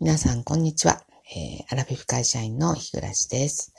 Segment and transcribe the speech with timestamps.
[0.00, 1.02] 皆さん、こんにちは。
[1.34, 3.74] えー、アラフィフ会社員の日暮です。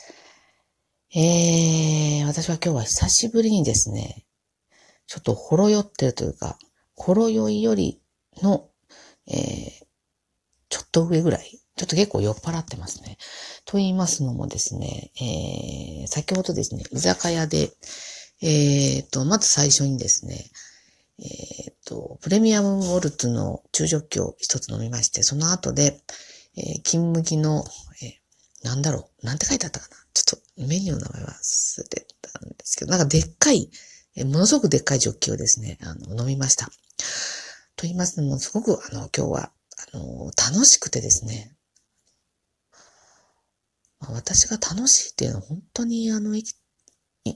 [1.15, 4.25] えー、私は今日は久しぶりにですね、
[5.07, 6.57] ちょっとほろ酔ってるというか、
[6.93, 8.01] ほろ酔いより
[8.43, 8.67] の、
[9.27, 9.85] えー、
[10.67, 13.17] ちょっと上ぐらい、ちょっと結構酔っ払ってますね。
[13.63, 17.71] と言いますのもですね、えー、先ほどですね、居酒屋で、
[18.41, 20.51] えーと、まず最初にですね、
[22.21, 26.01] プレミアムウォルツの中ジョッキを一つ飲みまして、その後で、
[26.57, 27.63] えー、金麦の、
[28.01, 29.95] えー、なんだろう、なんて書いてあったかな？
[30.13, 33.69] ちょっとメニューの名前忘れたんですけど、なんかでっかい、
[34.15, 36.65] えー、ものすごくでっかいジョッキをですね、あの、飲みました。
[36.65, 39.51] と言いますのも、すごく、あの、今日は、
[39.93, 41.55] あの、楽しくてですね、
[44.01, 46.35] まあ、私が楽しいっていうのは本当に、あの、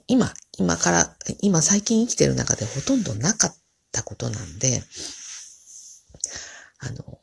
[0.07, 3.57] 今、今から、今最近生きてる中でほとんどなかった
[3.93, 4.83] たことなんで、
[6.79, 7.20] あの、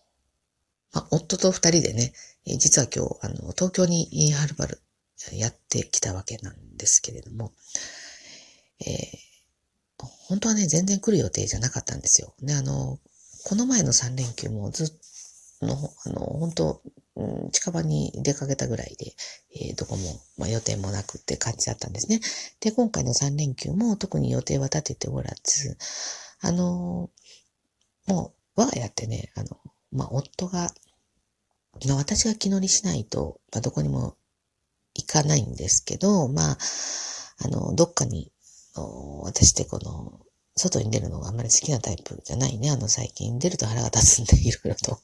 [0.92, 2.14] まあ、夫と二人でね、
[2.58, 4.80] 実は今日、あの、東京にはるばる
[5.32, 7.52] やってきたわけなんですけれども、
[8.80, 12.34] えー、本当はね、全然来る予定じゃなかったんですよ。
[12.40, 12.98] で、あの、
[13.44, 15.10] この前の3連休もずっと、
[15.66, 15.74] の、
[16.06, 16.82] あの、本当、
[17.16, 19.12] うん、近場に出かけたぐらいで、
[19.54, 22.20] えー、どこも、まあ、予定もなくって感じだったんですね。
[22.60, 25.76] で、今回の3連休も特に予定は立てておらず、
[26.40, 27.10] あの
[28.06, 29.58] もう、我が家ってね、あの、
[29.92, 30.72] まあ、夫が、
[31.86, 34.16] まあ、私が気乗りしないと、まあ、どこにも
[34.94, 36.58] 行かないんですけど、まあ、
[37.44, 38.32] あの、どっかに、
[39.22, 40.20] 私ってこの、
[40.56, 42.70] 外に出るのがあんまり好きなタイプじゃないね。
[42.70, 45.00] あの、最近出ると腹が立つんで、いろいろと。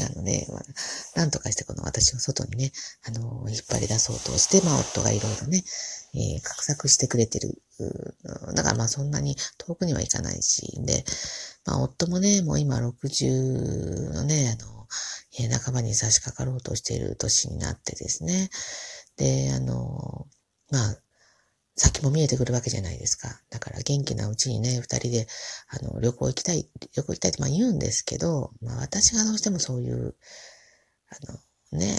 [0.00, 0.62] なので、まあ、
[1.18, 2.72] なんとかしてこの私を外にね、
[3.06, 5.62] あの、引っ張り出そうとして、まあ、夫がいろいろね、
[6.14, 7.62] えー、画策してくれてる。
[8.54, 11.04] だからまあ、そんなに遠くには行かないし、で、
[11.66, 14.86] まあ、夫もね、もう今60のね、あの、
[15.38, 18.48] えー、半ばに差し掛かろうとしている年になってですね。
[19.16, 20.26] で、あの、
[20.70, 20.96] まあ、
[21.78, 23.40] 先も見えてくるわけじゃないですか。
[23.50, 25.26] だから元気なうちにね、二人で、
[25.68, 30.16] あの、旅行行きたい、旅行行きたいってまあ言うんですけど、まあ私がどうしてもそういう、
[31.08, 31.32] あ
[31.72, 31.98] の、ね、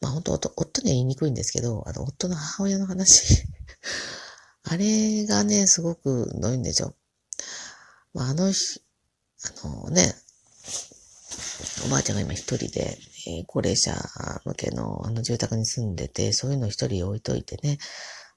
[0.00, 3.44] まあ本当夫、夫には言いにくいんですけど、あの、夫の母親の話
[4.64, 6.94] あれがね、すごくどういんでしょう。
[8.14, 8.82] まああの日、
[9.62, 10.14] あのね、
[11.86, 13.94] おばあちゃんが今一人で、えー、高齢者
[14.44, 17.78] 向けのあの住宅に住んでて、そういうの一人置いといてね、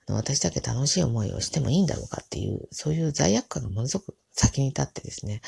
[0.08, 5.42] あの私だけ楽しい思いをしてもいいんだろうかっていう、そういう罪悪感がものすごく先に立ってですね、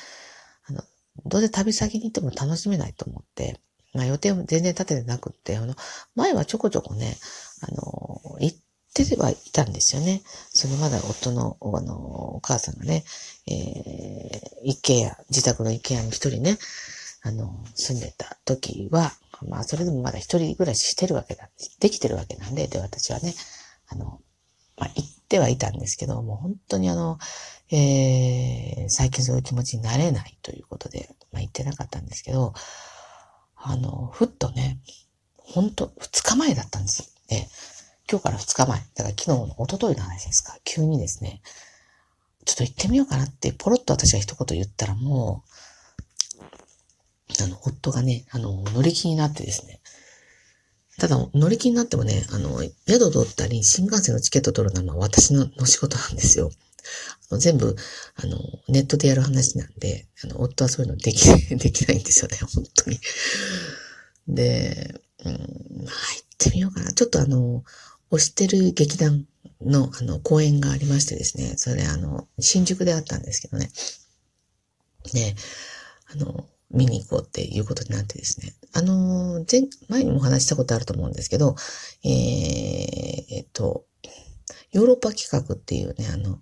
[0.70, 0.84] あの、
[1.26, 3.60] どうせ旅先に行っても楽しめないと思って、
[3.94, 5.76] まあ予定も全然立ててなくって、あの、
[6.16, 7.18] 前はちょこちょこね、
[7.62, 8.58] あの、行っ
[8.94, 10.22] てはいたんですよね。
[10.50, 13.04] そのまだ夫の、あの、お母さんがね、
[13.48, 16.58] えー、一軒家、自宅の一軒家に一人ね、
[17.24, 19.14] あの、住んでた時は、
[19.48, 23.34] まあ、それでもまだ一人暮らししてるわけだ、できてるわけなんで、で、私はね、
[23.88, 24.22] あの、
[24.78, 27.18] まあ、行ってはいたんですけど、もう本当にあの、
[27.72, 32.54] えー、最近そういう気持ちになれないということで、まあ、行ってなかったんですけど、
[33.56, 34.80] あの、ふっとね、
[35.38, 37.16] 本当二日前だったんです。
[37.30, 37.48] で、
[38.10, 41.42] 今日から二日前、だから昨日の一昨日の話ですか、急にですね、
[42.46, 45.50] ちょっと行ってみようかなって、ポロッと私が一言言ったらもう、
[47.42, 49.80] あの、夫がね、あの、乗り気になってですね。
[51.00, 56.52] ただ、乗り気になってもね、あの、宿取ったり、新幹線のチケット取るのは私のの仕事なんですよ。
[57.32, 57.76] あの全部、
[58.16, 63.00] あの、ネットでやる話なんで、あの、夫はそういうのでき、 できないんですよね、本当に。
[64.28, 66.92] で、うん、まあ、行ってみようかな。
[66.92, 67.64] ちょっとあの、
[68.12, 69.26] 推してる劇団
[69.62, 73.72] の、あの、公演がありましてですね、それあの、新宿であったんですけどね。
[75.14, 75.36] で、
[76.06, 78.54] あの、見に行こうっていうことになってですね。
[78.74, 81.56] あの、前、前にもお話したことあると思うんですけど、
[82.04, 82.12] えー、
[83.30, 83.86] えっと、
[84.72, 86.40] ヨーロッパ企画っていうね、あの、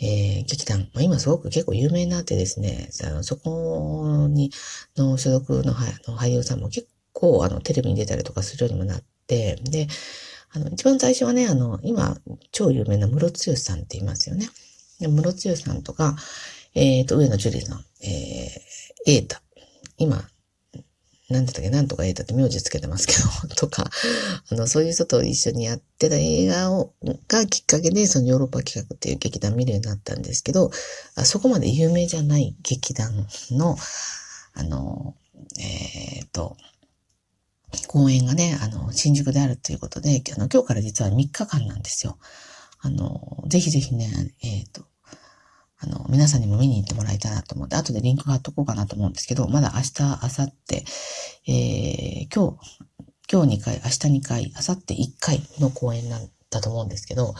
[0.00, 4.50] えー、劇団、まあ、今すごく結構有名になってですね、あのそこに、
[4.96, 9.88] の所属の俳優さんも結構、あの、テレビに出たりとかするようにもなって、で、
[10.52, 12.16] あの、一番最初はね、あの、今、
[12.52, 14.48] 超有名な室剛さんって言いますよね。
[15.00, 16.16] で室剛さんとか、
[16.74, 19.42] えっ、ー、と、上野樹里さん、えー、エータ、
[19.96, 20.28] 今、
[21.30, 23.14] なんだったっけ、なんとか映画って名字つけてますけ
[23.48, 23.90] ど、 とか、
[24.50, 26.92] あの、そういう人と一緒にやってた映画を、
[27.28, 30.70] がきっかけで、そのヨーロッパ企画っていう劇団見るようになったんですけど、
[31.14, 33.78] あそこまで有名じゃない劇団の、
[34.52, 35.16] あの、
[35.58, 36.56] えっ、と、
[37.88, 42.18] 公演がね、あの、新宿であるということで、あの、今日から実は3日間なんですよ。
[42.80, 44.10] あの、ぜひぜひね、
[44.42, 44.86] えっ、ー、と、
[45.84, 50.84] あの、皆さんにも見に行ってもらいたいなと思って、後でリンク貼っとこうかなと思うんですけど、まだ明日、明後日、
[51.46, 52.80] えー、今日、
[53.30, 57.34] 今日2回、明日2回、明後日1回の公演なんだと思うんですけど、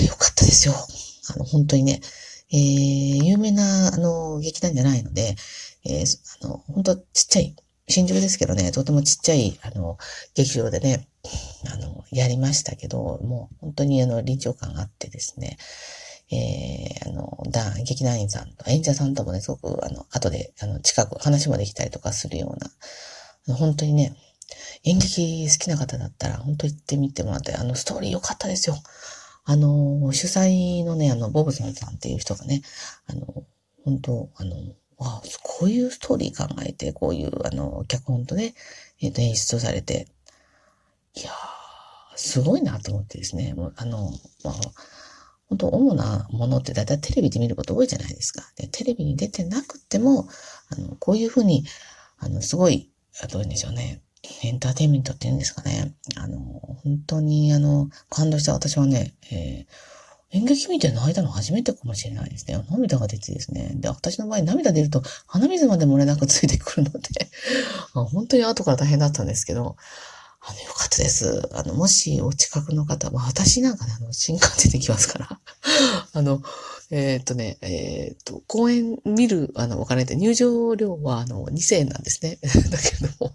[0.00, 0.74] いや、よかったですよ。
[1.34, 2.00] あの、本当にね、
[2.50, 5.36] えー、有名な、あの、劇団じゃないので、
[5.84, 7.56] えー、あの、本当ちっちゃい、
[7.90, 9.98] 新宿ですけどね、とてもちっちゃい、あの、
[10.34, 11.08] 劇場でね、
[11.70, 15.58] あの、やりましたけど、もう本当にあの、臨場感があってですね、
[16.30, 24.14] えー、あの、団、劇団員さんと演者さんともね、すごく、あの、後で、あの、近く話もできたりとかするような、本当にね、
[24.84, 28.76] 演劇好きな方だったら、本当行ってみてもらって、あの、ストーリー良かったですよ。
[29.44, 32.62] あの、主催のね、あの、ボブソンさんっていう人がね、
[33.06, 33.44] あの、
[33.84, 34.56] 本当あの、
[35.00, 38.54] あこういうストーリー考えて、こういう、あの、脚本とね、
[39.00, 40.08] えっ、ー、と、演出されて、
[41.14, 41.34] いやー、
[42.16, 44.10] すごいなと思ってですね、もう、あの、
[44.44, 44.54] まあ、
[45.48, 48.42] 本当主なものってだいたいテレビで見ること多いじゃないですか。
[48.56, 50.28] で、テレビに出てなくても、
[50.70, 51.64] あの、こういうふうに、
[52.18, 52.90] あの、すごい、
[53.30, 54.02] どういうんでしょうね、
[54.42, 55.94] エンターテインメントって言うんですかね。
[56.16, 59.66] あの、本当に、あの、感動した私はね、えー、
[60.30, 62.62] 演劇見て泣いたの初めてかもしれないですね。
[62.70, 63.72] 涙が出てですね。
[63.76, 67.00] で、私の場合涙出ると鼻水まで漏れなくついてくるので
[67.94, 69.76] 本当に後から大変だったんですけど、
[70.40, 71.48] あの、よかったです。
[71.52, 75.40] あの、もしお近くの方、まあ私なんかね、あの、新幹線できますから
[76.12, 76.42] あの、
[76.90, 82.38] えー、っとね、えー、っと、公演見る、あの、お金って入場料は、あの、2000円なんですね。
[82.70, 83.34] だけども、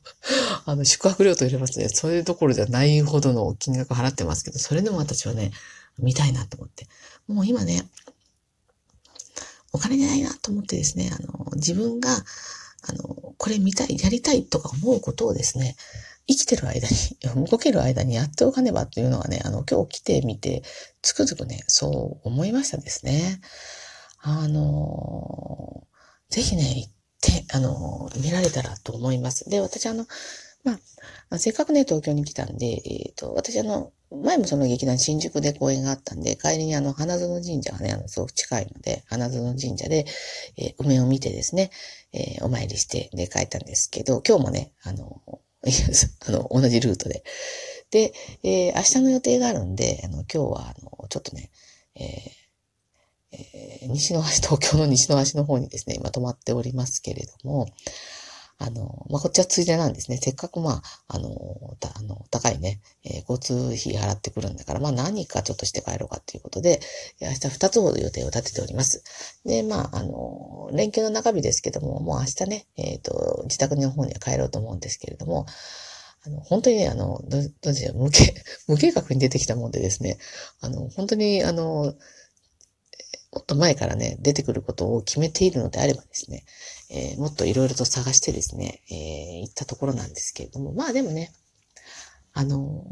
[0.65, 5.51] あの、宿泊料と入れますね、それどころじゃないほどの金額払ってますけど、それでも私はね、
[5.99, 6.87] 見たいなと思って。
[7.27, 7.83] もう今ね、
[9.71, 15.75] お金じゃないなと思ってですね、あの、自分が、あの、これ見たい、やりたいとか思うことをですね、
[16.27, 16.95] 生きてる間に、
[17.49, 20.63] 動ける間にやっておかねばっていうのがね、あの、今日来てみて、
[21.01, 23.41] つくづくね、そう思いましたですね。
[24.19, 25.87] あの、
[26.29, 26.91] ぜひね、行っ
[27.21, 29.49] て、あの、見られたらと思います。
[29.49, 30.07] で、私あの、
[30.63, 30.79] ま
[31.29, 40.05] あ、せっかくね、東京に来たんで、えっ、ー、と、私あの、前もその劇団新宿で公演があったんで、帰りにあの、花園神社がね、あの、すごく近いので、花園神社で、
[40.57, 41.71] えー、梅を見てですね、
[42.13, 45.21] えー、お参りして、で、帰ったんですけど、今日もね、あの、
[46.27, 47.23] あの、同じルートで。
[47.91, 48.13] で、
[48.43, 51.51] えー、明日の予定があるんで、あの、今日は、あの、ちょっとね、
[51.95, 52.43] えー、
[53.33, 57.67] えー、西の端、東京の西の端の方にですね、今泊まっておりますけれども、
[58.65, 60.17] あの、まあ、こっちはついでなんですね。
[60.17, 61.29] せっかくまあ、あの、
[61.95, 66.79] あの高いね、えー、交通費払ってくるんだから、まあ何かちょっとして帰ろうかということで、
[67.19, 69.03] 明日二つほど予定を立てております。
[69.45, 75.45] で、まあ、あの、連休の中日ですけども、もう明日ね、えっ、ー、と、自宅の方には帰ろうと思うんですけれども、
[76.25, 78.33] あの、本当にね、あの、ど、どうでしょう、無計、
[78.69, 80.17] 無計画に出てきたもんでですね、
[80.61, 81.93] あの、本当に、あの、
[83.33, 86.45] もっと前からね、出てくることを決めているのであればですね、
[86.91, 91.31] えー、もっといろいろと探してですね、えー、行ったところなんですけれども、まあでもね、
[92.33, 92.85] あの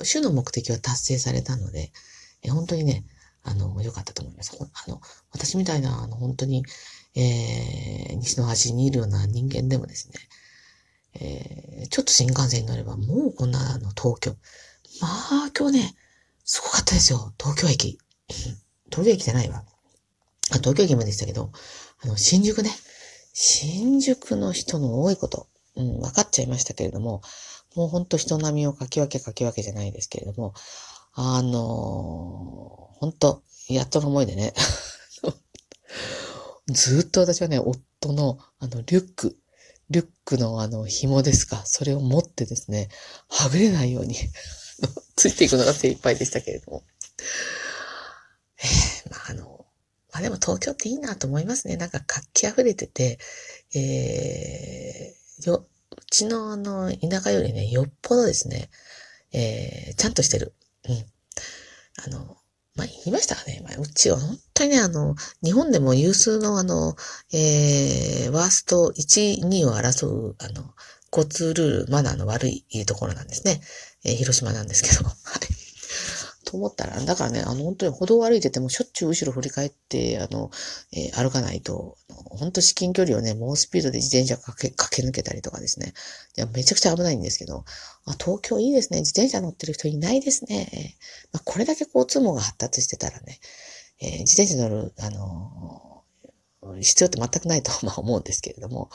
[0.00, 1.92] ー、主の目的は達成されたので、
[2.42, 3.04] えー、本当にね、
[3.44, 4.56] あの、良かったと思います。
[4.60, 5.00] あの、
[5.30, 6.64] 私みたいな、あの、本当に、
[7.14, 10.14] えー、西の端にいるような人間でもですね、
[11.20, 14.36] えー、ちょっと新幹線に乗れば、もうこんな、あの、東京。
[15.00, 15.08] ま
[15.46, 15.94] あ、今日ね、
[16.44, 17.32] すごかったですよ。
[17.38, 17.98] 東京駅。
[18.92, 19.64] 東京駅じゃないわ。
[20.50, 21.50] あ、東京駅までしたけど、
[22.04, 22.70] あの、新宿ね。
[23.32, 27.22] 新宿の人の多いこと、うん、分かっちゃいましたけれども、
[27.74, 30.52] もうほんと人並みをかき分けかき分けじゃないですけれども、
[31.14, 34.52] あのー、ほんと、やっとの思いでね、
[36.68, 39.38] ずっと私はね、夫の、あの、リュック、
[39.90, 42.88] リュックのあの、紐ですか、それを持ってですね、
[43.28, 44.16] はぐれないように
[45.16, 46.82] ついていくのが精一杯でしたけれども。
[48.62, 49.66] えー、まあ、あの、
[50.12, 51.76] まあでも東京っていいなと思いますね。
[51.76, 53.18] なんか活気溢れてて、
[53.74, 58.70] えー、よ、うちのあの、田舎よりね、よっぽどですね、
[59.32, 60.54] えー、ちゃんとしてる。
[60.88, 61.06] うん。
[62.04, 62.36] あの、
[62.74, 63.62] まあ、言いましたかね。
[63.64, 66.96] まあ、うちは本当にね、あの、日本でも有数のあの、
[67.32, 70.74] えー、ワースト1、2を争う、あの、
[71.12, 73.60] 交通ルール、マナーの悪いところなんですね。
[74.04, 75.04] えー、広島なんですけど。
[75.04, 75.61] はい。
[76.52, 80.50] と思ったら、だからね、あの、本当に歩道を歩いててもしょっちゅう後ろ振り返って、あの、
[80.92, 85.94] えー、歩かないと、本当至近距離をね、猛スピードで自転車駆け駆け抜けたりとかですね。
[86.36, 87.64] いや、めちゃくちゃ危ないんですけど、
[88.04, 88.98] あ東京いいですね。
[88.98, 90.98] 自転車乗ってる人いないですね。
[91.32, 93.40] まあ、これだけ交通網が発達してたらね、
[94.02, 96.02] えー、自転車乗る、あの
[96.82, 98.90] 必要って全くないと、ま、思うんですけれども、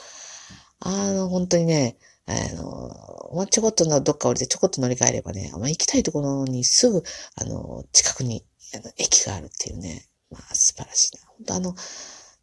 [0.80, 1.98] あの、本当にね、
[2.28, 7.02] あの、まあ、ちょこっとのどっか降りてちょこっと乗り換えればね、まあ、行きたいところにすぐ、
[7.36, 11.22] あの、近くに、あの、駅があるっていうね、まあ、素晴らしいな。
[11.28, 11.76] 本当あの、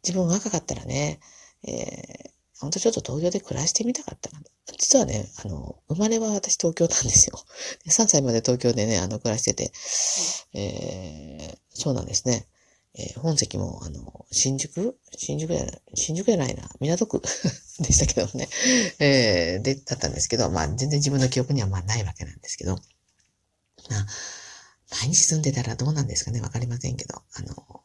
[0.03, 1.19] 自分若かったらね、
[1.67, 4.41] えー、本当ちょっと東京で暮らしてみたかったな。
[4.77, 7.39] 実はね、あの、生まれは私東京なんですよ。
[7.87, 9.71] 3歳まで東京でね、あの、暮らしてて、
[10.53, 12.47] えー、そうなんですね。
[12.97, 14.97] えー、本籍も、あの、新宿？
[15.17, 17.21] 新宿じゃない、新宿じゃないな、港区
[17.79, 18.47] でしたけどね。
[18.99, 22.75] えー、で、だったんですけど、まあ、全然自分の記憶にはまあないわけなんですけど、
[23.89, 24.07] まあ、
[25.01, 27.81] 毎日住んでたらどうなんですかね、わかりませんけど、あの、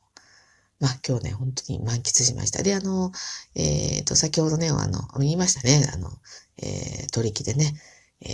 [0.78, 2.62] まあ今日ね、本当に満喫しました。
[2.62, 3.12] で、あの、
[3.54, 6.10] えっ、ー、と、先ほどね、あの、言いましたね、あの、
[6.56, 7.74] えー、取り木でね、
[8.22, 8.26] え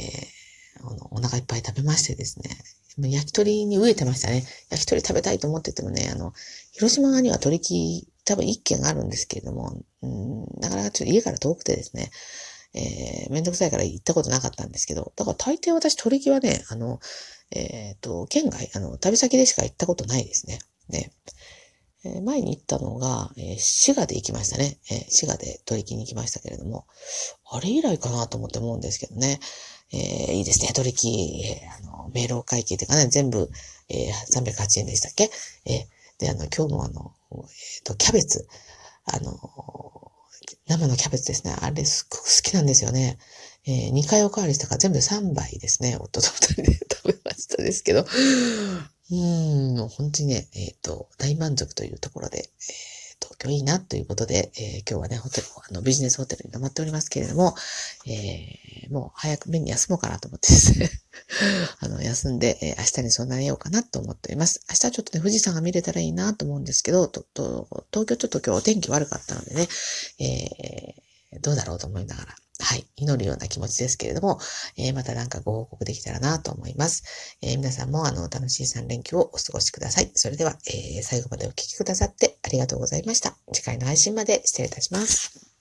[0.80, 2.50] ー、お腹いっぱい食べましてですね、
[2.98, 4.44] 焼き鳥に飢えてましたね。
[4.70, 6.32] 焼き鳥食べたいと思っててもね、あの、
[6.72, 12.10] 広島には取り木、多分一軒あるんですけれども、うん、なかなかちょっと家から遠くてですね、
[12.74, 17.00] えー、めんどくさいから行ったことなかったんですけど、だから大抵私取り木はね、あの、
[17.50, 20.58] えっ、ー、と、県外、あの、旅先でしか行ったことないですね。
[20.88, 21.12] ね。
[22.04, 24.78] え前に行ったのが、え滋賀で行きましたね。
[24.90, 26.86] え滋賀で取り木に行きましたけれども、
[27.50, 29.40] あれ以来かなと思って思うんですけどね。
[29.92, 33.50] えー、いいですね、取り木、えー、あの、明朗会計というかね、全部、
[33.88, 35.30] えー、308円でしたっけ？
[35.64, 38.46] えー、で、あの、今日もあの、えっ、ー、と、キャベツ、
[39.04, 39.38] あの、
[40.68, 41.56] 生のキャベツですね。
[41.60, 43.18] あれすっごく好きなんですよね。
[43.66, 45.96] えー、2回おかわりしたから全部3杯ですね。
[45.98, 48.06] 夫と二人で食べましたですけど。
[49.10, 52.46] うん、もう本当にね、えっ、ー、と、大満足というところで、えー、
[53.26, 57.54] 東京いいなということで、えー、今日はね、ホテル、あの、ビジネスホテルに泊まっておりますけれども、
[58.06, 60.90] えー、もう早く目に休もうかなと思ってですね、
[61.80, 64.60] あの、休んで、えー、明日に備えようかなと思っております。
[64.70, 69.68] 明日ちょっとね、富士山が見れたらいいなと思うんですけど、と、と、東京ちょっと今日お天気悪かったのでね、
[70.20, 74.38] えー、どうだろうと思いながら、はい、祈るような気持ちですけれども、
[74.78, 77.36] えー、またなんかご報告できたらなと思います。
[77.42, 80.10] えー、皆さんもあの、楽しい3連休をお過ごしください。
[80.14, 83.36] それでは、えー、最後までお聴きくださってありがとうございました。
[83.52, 85.45] 次回の配信まで失礼いたします。